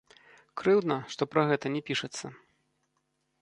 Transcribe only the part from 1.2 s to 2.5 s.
пра гэта не пішацца.